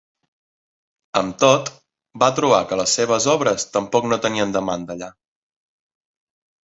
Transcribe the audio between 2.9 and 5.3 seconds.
seves obres tampoc no tenien demanda allà.